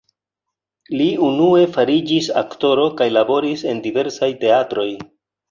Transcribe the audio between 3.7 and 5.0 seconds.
en diversaj teatroj.